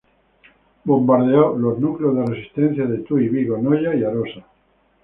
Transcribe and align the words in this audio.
Bombardeó 0.83 1.55
los 1.55 1.77
núcleos 1.77 2.15
de 2.15 2.25
resistencia 2.25 2.87
de 2.87 3.01
Tuy, 3.03 3.29
Vigo, 3.29 3.59
Noya 3.59 3.93
y 3.93 4.03
Arosa. 4.03 4.43